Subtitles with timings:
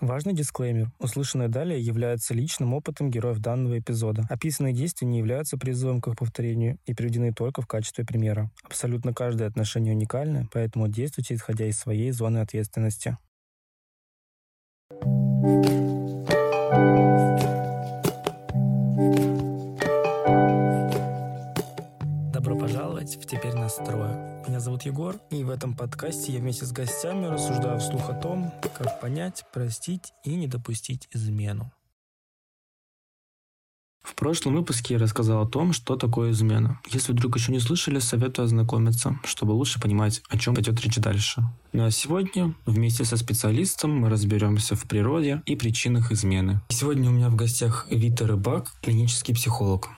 [0.00, 0.92] Важный дисклеймер.
[1.00, 4.22] Услышанное далее является личным опытом героев данного эпизода.
[4.30, 8.50] Описанные действия не являются призывом к их повторению и приведены только в качестве примера.
[8.62, 13.18] Абсолютно каждое отношение уникально, поэтому действуйте исходя из своей зоны ответственности.
[14.90, 15.77] Добро
[23.08, 24.42] пожаловать в «Теперь настрою».
[24.46, 28.52] Меня зовут Егор, и в этом подкасте я вместе с гостями рассуждаю вслух о том,
[28.62, 31.72] как понять, простить и не допустить измену.
[34.02, 36.80] В прошлом выпуске я рассказал о том, что такое измена.
[36.88, 41.42] Если вдруг еще не слышали, советую ознакомиться, чтобы лучше понимать, о чем пойдет речь дальше.
[41.72, 46.62] Ну а сегодня вместе со специалистом мы разберемся в природе и причинах измены.
[46.70, 49.90] Сегодня у меня в гостях Вита Рыбак, клинический психолог.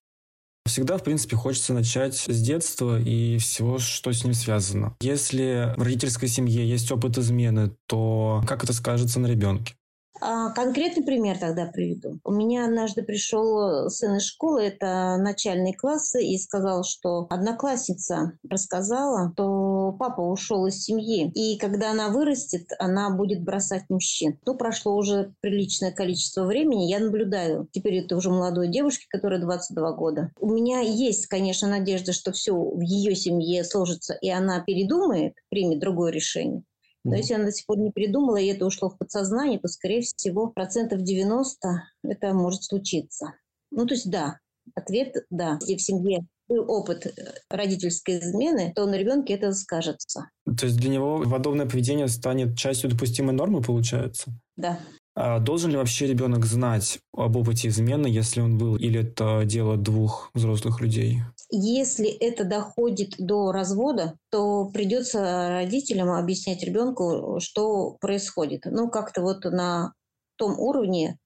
[0.70, 4.94] Всегда, в принципе, хочется начать с детства и всего, что с ним связано.
[5.00, 9.74] Если в родительской семье есть опыт измены, то как это скажется на ребенке?
[10.20, 12.20] А, конкретный пример тогда приведу.
[12.24, 19.32] У меня однажды пришел сын из школы, это начальные классы, и сказал, что одноклассница рассказала,
[19.34, 19.44] что
[19.92, 24.38] папа ушел из семьи, и когда она вырастет, она будет бросать мужчин.
[24.46, 27.68] Ну, прошло уже приличное количество времени, я наблюдаю.
[27.72, 30.30] Теперь это уже молодой девушке, которая 22 года.
[30.38, 35.80] У меня есть, конечно, надежда, что все в ее семье сложится, и она передумает, примет
[35.80, 36.62] другое решение.
[37.04, 40.02] Но если она до сих пор не придумала, и это ушло в подсознание, то, скорее
[40.02, 43.34] всего, процентов 90 это может случиться.
[43.70, 44.38] Ну, то есть да,
[44.74, 45.58] ответ да.
[45.60, 46.26] Если в семье
[46.58, 47.10] опыт э,
[47.48, 50.28] родительской измены, то на ребенке это скажется.
[50.44, 54.32] То есть для него подобное поведение станет частью допустимой нормы, получается?
[54.56, 54.78] Да.
[55.14, 59.76] А должен ли вообще ребенок знать об опыте измены, если он был, или это дело
[59.76, 61.18] двух взрослых людей?
[61.50, 68.62] Если это доходит до развода, то придется родителям объяснять ребенку, что происходит.
[68.66, 69.92] Ну, как-то вот на
[70.36, 71.18] том уровне,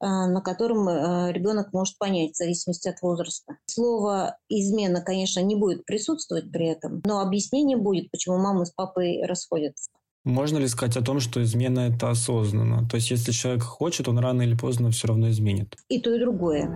[0.00, 3.56] на котором а, ребенок может понять в зависимости от возраста.
[3.66, 9.22] Слово «измена», конечно, не будет присутствовать при этом, но объяснение будет, почему мама с папой
[9.26, 9.90] расходятся.
[10.26, 12.88] Можно ли сказать о том, что измена– это осознанно?
[12.88, 15.76] То есть, если человек хочет, он рано или поздно все равно изменит?
[15.88, 16.66] И то, и другое.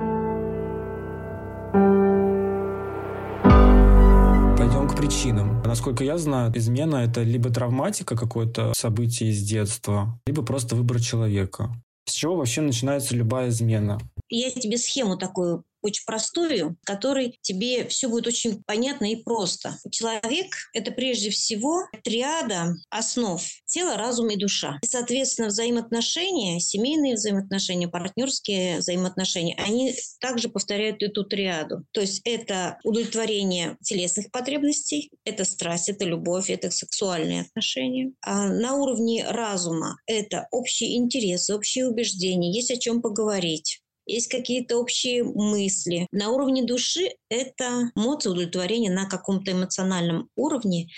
[4.57, 5.61] Пойдем к причинам.
[5.63, 11.73] Насколько я знаю, измена– это либо травматика, какое-то событие из детства, либо просто выбор человека.
[12.11, 14.01] С чего вообще начинается любая измена?
[14.29, 19.77] Я тебе схему такую очень простую, которой тебе все будет очень понятно и просто.
[19.91, 24.79] Человек— это прежде всего триада основ тела, разум и душа.
[24.83, 31.85] И, соответственно, взаимоотношения, семейные взаимоотношения, партнерские взаимоотношения, они также повторяют эту триаду.
[31.93, 38.13] То есть это удовлетворение телесных потребностей, это страсть, это любовь, это сексуальные отношения.
[38.23, 43.81] А на уровне разума это общие интересы, общие убеждения, есть о чем поговорить
[44.15, 46.07] есть какие-то общие мысли.
[46.13, 50.89] На уровне души это эмоции удовлетворения на каком-то эмоциональном уровне.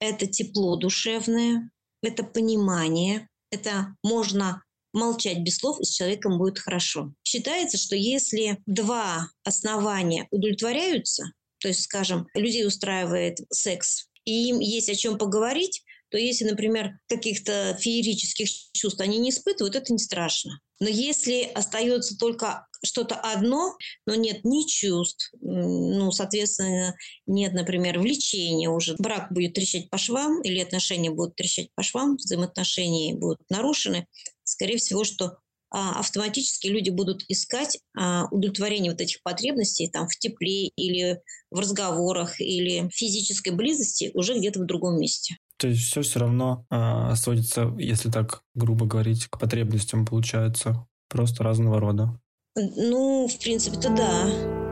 [0.00, 1.70] Это тепло душевное,
[2.02, 4.62] это понимание, это можно
[4.92, 7.12] молчать без слов, и с человеком будет хорошо.
[7.24, 14.88] Считается, что если два основания удовлетворяются, то есть, скажем, людей устраивает секс, и им есть
[14.88, 20.60] о чем поговорить, то если, например, каких-то феерических чувств они не испытывают, это не страшно.
[20.80, 23.76] Но если остается только что-то одно,
[24.06, 26.94] но нет ни чувств, ну, соответственно,
[27.26, 32.16] нет, например, влечения уже, брак будет трещать по швам или отношения будут трещать по швам,
[32.16, 34.06] взаимоотношения будут нарушены,
[34.44, 35.38] скорее всего, что
[35.70, 41.20] а, автоматически люди будут искать а, удовлетворение вот этих потребностей там в тепле или
[41.50, 45.36] в разговорах или физической близости уже где-то в другом месте.
[45.58, 51.44] То есть все все равно э, сводится, если так грубо говорить, к потребностям получается просто
[51.44, 52.18] разного рода.
[52.56, 54.63] Ну, в принципе-то да.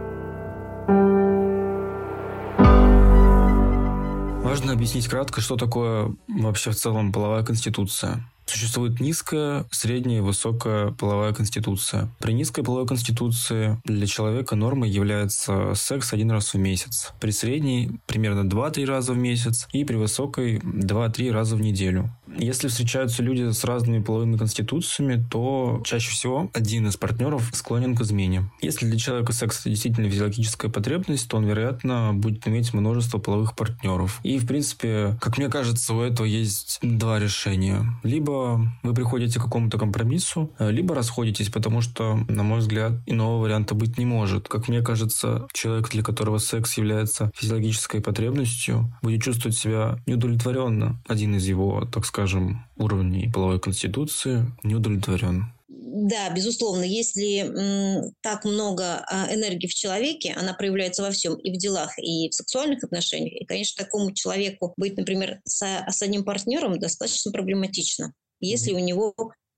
[4.53, 8.23] Важно объяснить кратко, что такое вообще в целом половая конституция.
[8.45, 12.11] Существует низкая, средняя и высокая половая конституция.
[12.19, 17.13] При низкой половой конституции для человека нормой является секс один раз в месяц.
[17.19, 22.11] При средней примерно 2-3 раза в месяц и при высокой 2-3 раза в неделю.
[22.39, 28.01] Если встречаются люди с разными половыми конституциями, то чаще всего один из партнеров склонен к
[28.03, 28.51] измене.
[28.61, 33.55] Если для человека секс это действительно физиологическая потребность, то он, вероятно, будет иметь множество половых
[33.55, 34.21] партнеров.
[34.23, 37.87] И, в принципе, как мне кажется, у этого есть два решения.
[38.03, 43.75] Либо вы приходите к какому-то компромиссу, либо расходитесь, потому что, на мой взгляд, иного варианта
[43.75, 44.49] быть не может.
[44.49, 51.01] Как мне кажется, человек, для которого секс является физиологической потребностью, будет чувствовать себя неудовлетворенно.
[51.07, 55.47] Один из его, так сказать, скажем, уровней половой конституции не удовлетворен.
[55.69, 61.59] Да, безусловно, если так много а, энергии в человеке, она проявляется во всем, и в
[61.59, 63.33] делах, и в сексуальных отношениях.
[63.43, 68.15] И, конечно, такому человеку быть, например, со, с одним партнером достаточно проблематично.
[68.41, 68.81] Если mm-hmm.
[68.81, 69.15] у него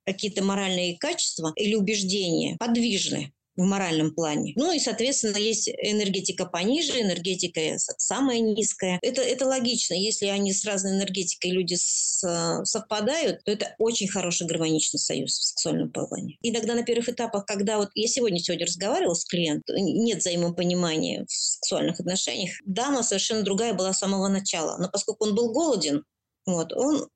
[0.06, 4.53] какие-то моральные качества или убеждения подвижны, в моральном плане.
[4.56, 7.61] Ну и, соответственно, есть энергетика пониже, энергетика
[7.99, 8.99] самая низкая.
[9.03, 9.95] Это, это логично.
[9.95, 12.25] Если они с разной энергетикой люди с,
[12.65, 16.37] совпадают, то это очень хороший гармоничный союз в сексуальном плане.
[16.43, 21.33] Иногда на первых этапах, когда вот я сегодня сегодня разговаривала с клиентом, нет взаимопонимания в
[21.33, 24.77] сексуальных отношениях, дама совершенно другая была с самого начала.
[24.79, 26.05] Но поскольку он был голоден,
[26.47, 27.09] вот, он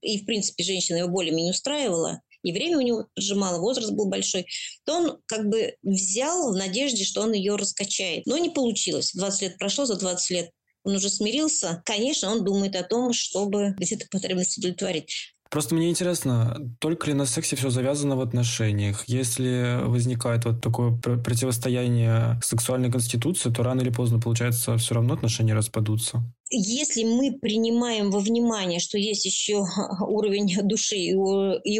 [0.00, 4.46] и, в принципе, женщина его более-менее устраивала, и время у него поджимало, возраст был большой,
[4.84, 8.26] то он как бы взял в надежде, что он ее раскачает.
[8.26, 9.12] Но не получилось.
[9.14, 10.50] 20 лет прошло, за 20 лет
[10.84, 11.82] он уже смирился.
[11.86, 15.34] Конечно, он думает о том, чтобы где-то потребность удовлетворить.
[15.50, 19.04] Просто мне интересно, только ли на сексе все завязано в отношениях?
[19.06, 25.54] Если возникает вот такое противостояние сексуальной конституции, то рано или поздно, получается, все равно отношения
[25.54, 26.24] распадутся
[26.56, 29.64] если мы принимаем во внимание, что есть еще
[30.06, 31.14] уровень души и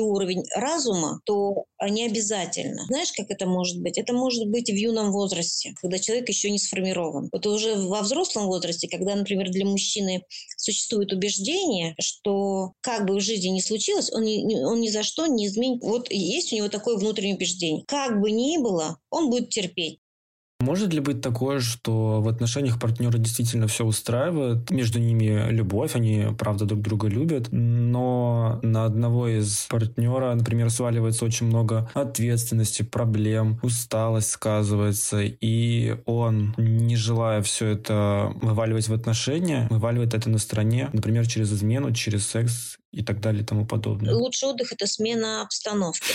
[0.00, 2.85] уровень разума, то не обязательно.
[2.87, 3.99] Знаешь, как это может быть?
[3.99, 7.29] Это может быть в юном возрасте, когда человек еще не сформирован.
[7.32, 10.23] Вот уже во взрослом возрасте, когда, например, для мужчины
[10.56, 15.27] существует убеждение, что как бы в жизни ни случилось, он ни, он ни за что
[15.27, 15.82] не изменит.
[15.82, 17.85] Вот есть у него такое внутреннее убеждение.
[17.87, 19.99] Как бы ни было, он будет терпеть.
[20.64, 26.28] Может ли быть такое, что в отношениях партнера действительно все устраивает, между ними любовь, они
[26.38, 33.61] правда друг друга любят, но на одного из партнера, например, сваливается очень много ответственности, проблем,
[33.62, 40.88] усталость сказывается, и он, не желая все это вываливать в отношения, вываливает это на стороне,
[40.94, 44.14] например, через измену, через секс и так далее и тому подобное.
[44.14, 46.14] Лучший отдых– это смена обстановки.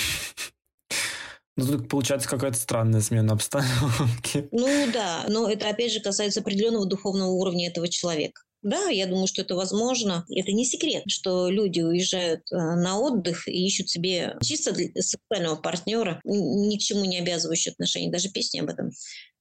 [1.59, 4.47] Ну, тут получается какая-то странная смена обстановки.
[4.51, 8.41] Ну да, но это опять же касается определенного духовного уровня этого человека.
[8.61, 10.25] Да, я думаю, что это возможно.
[10.29, 16.19] Это не секрет, что люди уезжают э, на отдых и ищут себе чисто сексуального партнера,
[16.25, 18.11] ни к чему не обязывающие отношения.
[18.11, 18.91] Даже песни об этом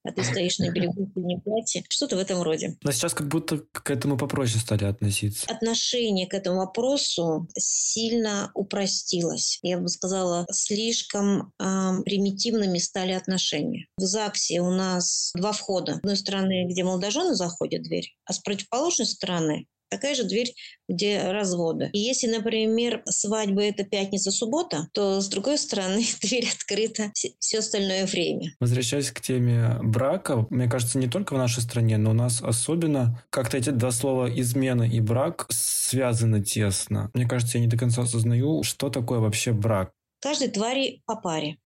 [0.04, 1.84] а ты стоишь на берегу в не платье.
[1.88, 2.76] Что-то в этом роде.
[2.82, 5.46] Но сейчас как будто к этому попроще стали относиться.
[5.48, 9.58] Отношение к этому вопросу сильно упростилось.
[9.62, 13.86] Я бы сказала, слишком э, примитивными стали отношения.
[13.96, 15.94] В ЗАГСе у нас два входа.
[15.94, 20.54] С одной стороны, где молодожены заходят в дверь, а с противоположной стороны Такая же дверь,
[20.88, 21.90] где разводы.
[21.92, 28.52] И если, например, свадьба– это пятница-суббота, то, с другой стороны, дверь открыта все остальное время.
[28.60, 33.22] Возвращаясь к теме брака, мне кажется, не только в нашей стране, но у нас особенно
[33.30, 37.10] как-то эти два слова «измена» и «брак» связаны тесно.
[37.14, 39.92] Мне кажется, я не до конца осознаю, что такое вообще брак.
[40.20, 41.58] Каждой твари по паре.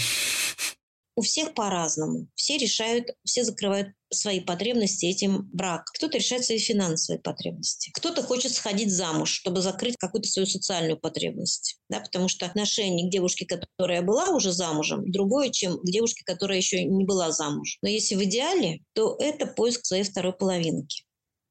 [1.17, 2.29] У всех по-разному.
[2.35, 5.85] Все решают, все закрывают свои потребности этим брак.
[5.95, 7.91] Кто-то решает свои финансовые потребности.
[7.95, 11.79] Кто-то хочет сходить замуж, чтобы закрыть какую-то свою социальную потребность.
[11.89, 16.59] Да, потому что отношение к девушке, которая была уже замужем, другое, чем к девушке, которая
[16.59, 17.79] еще не была замужем.
[17.83, 21.05] Но если в идеале, то это поиск своей второй половинки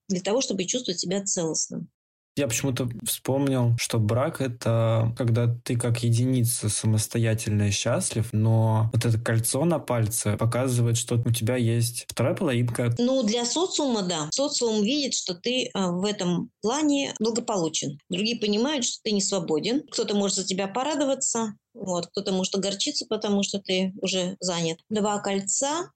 [0.08, 1.90] для того, чтобы чувствовать себя целостным.
[2.38, 9.18] Я почему-то вспомнил, что брак— это когда ты как единица самостоятельно счастлив, но вот это
[9.18, 12.94] кольцо на пальце показывает, что у тебя есть вторая половинка.
[12.98, 14.28] Ну, для социума, да.
[14.32, 18.00] Социум видит, что ты а, в этом плане благополучен.
[18.10, 19.84] Другие понимают, что ты не свободен.
[19.92, 24.80] Кто-то может за тебя порадоваться, вот, кто-то может огорчиться, потому что ты уже занят.
[24.90, 25.92] Два кольца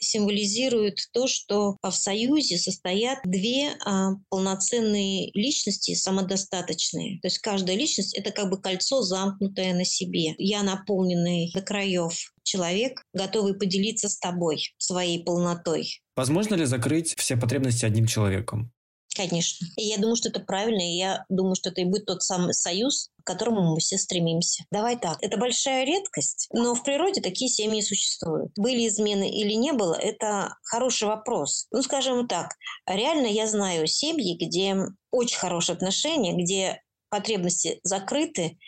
[0.00, 7.20] символизирует то, что в союзе состоят две а, полноценные личности, самодостаточные.
[7.20, 10.34] То есть каждая личность– это как бы кольцо, замкнутое на себе.
[10.38, 16.00] Я наполненный до краев человек, готовый поделиться с тобой своей полнотой.
[16.16, 18.72] Возможно ли закрыть все потребности одним человеком?
[19.14, 19.66] Конечно.
[19.76, 22.54] И я думаю, что это правильно, и я думаю, что это и будет тот самый
[22.54, 24.64] союз, к которому мы все стремимся.
[24.70, 25.18] Давай так.
[25.20, 28.52] Это большая редкость, но в природе такие семьи существуют.
[28.56, 31.66] Были измены или не было, это хороший вопрос.
[31.70, 32.54] Ну, скажем так,
[32.86, 34.76] реально я знаю семьи, где
[35.10, 38.58] очень хорошие отношения, где потребности закрыты,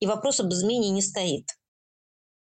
[0.00, 1.46] и вопрос об измене не стоит.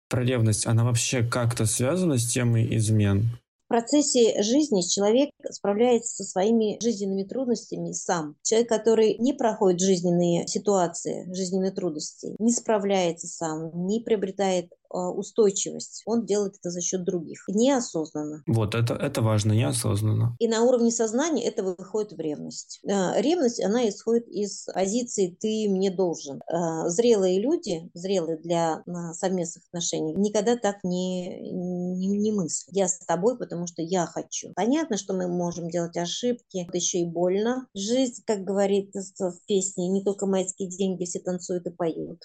[0.07, 3.37] Про ревность, она вообще как-то связана с темой измен?
[3.69, 8.35] Процессе жизни человек справляется со своими жизненными трудностями сам.
[8.41, 16.03] Человек, который не проходит жизненные ситуации, жизненные трудности, не справляется сам, не приобретает устойчивость.
[16.05, 17.43] Он делает это за счет других.
[17.47, 18.43] Неосознанно.
[18.47, 20.35] Вот, это, это важно, неосознанно.
[20.39, 22.79] И на уровне сознания это выходит в ревность.
[22.83, 26.41] Ревность, она исходит из позиции «ты мне должен».
[26.85, 32.75] Зрелые люди, зрелые для совместных отношений, никогда так не, не, не мыслят.
[32.75, 34.51] Я с тобой, потому что я хочу.
[34.55, 37.67] Понятно, что мы можем делать ошибки, это еще и больно.
[37.73, 42.23] Жизнь, как говорит в песне, не только майские деньги, все танцуют и поют.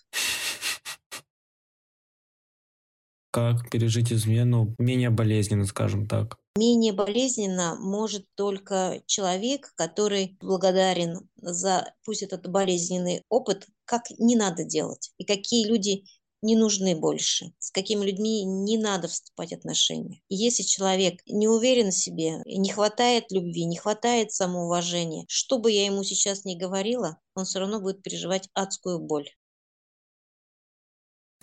[3.35, 6.37] Как пережить измену менее болезненно, скажем так?
[6.57, 14.63] Менее болезненно может только человек, который благодарен за, пусть этот болезненный опыт, как не надо
[14.63, 16.05] делать, и какие люди
[16.43, 20.21] не нужны больше, с какими людьми не надо вступать в отношения.
[20.29, 25.73] И если человек не уверен в себе, не хватает любви, не хватает самоуважения, что бы
[25.73, 29.29] я ему сейчас ни говорила, он все равно будет переживать адскую боль.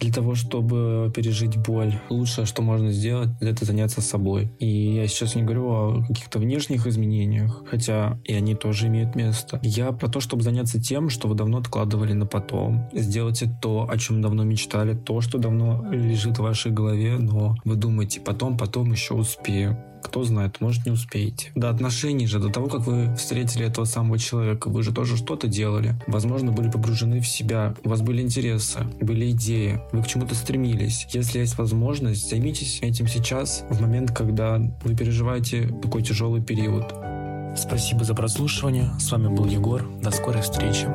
[0.01, 4.51] Для того, чтобы пережить боль, лучшее, что можно сделать, это заняться собой.
[4.57, 9.59] И я сейчас не говорю о каких-то внешних изменениях, хотя и они тоже имеют место.
[9.61, 12.89] Я про то, чтобы заняться тем, что вы давно откладывали на потом.
[12.93, 17.75] Сделайте то, о чем давно мечтали, то, что давно лежит в вашей голове, но вы
[17.75, 19.77] думаете, потом, потом еще успею.
[20.03, 21.51] Кто знает, может не успеете.
[21.55, 25.47] До отношений же, до того, как вы встретили этого самого человека, вы же тоже что-то
[25.47, 25.95] делали.
[26.07, 31.07] Возможно, были погружены в себя, у вас были интересы, были идеи, вы к чему-то стремились.
[31.11, 36.93] Если есть возможность, займитесь этим сейчас, в момент, когда вы переживаете такой тяжелый период.
[37.57, 38.91] Спасибо за прослушивание.
[38.99, 39.85] С вами был Егор.
[40.01, 40.87] До скорой встречи.